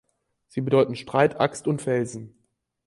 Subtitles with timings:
[0.47, 2.33] Sie bedeuten Streitaxt und Felsen.